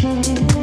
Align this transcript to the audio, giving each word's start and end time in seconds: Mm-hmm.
Mm-hmm. 0.00 0.57